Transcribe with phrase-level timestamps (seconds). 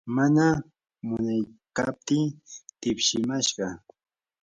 [0.15, 0.45] mana
[1.07, 2.27] munaykaptii
[2.81, 3.73] tipsimashqam.